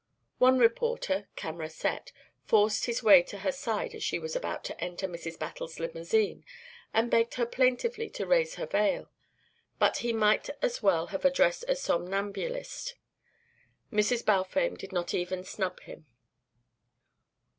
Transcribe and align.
One 0.39 0.57
reporter, 0.57 1.29
camera 1.35 1.69
set, 1.69 2.11
forced 2.47 2.85
his 2.87 3.03
way 3.03 3.21
to 3.21 3.37
her 3.45 3.51
side 3.51 3.93
as 3.93 4.01
she 4.03 4.17
was 4.17 4.35
about 4.35 4.63
to 4.63 4.83
enter 4.83 5.07
Mrs. 5.07 5.37
Battle's 5.37 5.79
limousine 5.79 6.43
and 6.91 7.11
begged 7.11 7.35
her 7.35 7.45
plaintively 7.45 8.09
to 8.09 8.25
raise 8.25 8.55
her 8.55 8.65
veil; 8.65 9.11
but 9.77 9.97
he 9.97 10.11
might 10.11 10.49
as 10.59 10.81
well 10.81 11.03
as 11.03 11.09
have 11.11 11.23
addressed 11.23 11.65
a 11.67 11.75
somnambulist; 11.75 12.95
Mrs. 13.93 14.25
Balfame 14.25 14.75
did 14.75 14.91
not 14.91 15.13
even 15.13 15.43
snub 15.43 15.79
him. 15.81 16.07